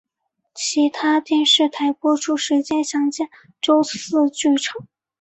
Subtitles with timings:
[0.55, 3.29] 其他电视台播出时间详见
[3.61, 4.87] 周四剧场。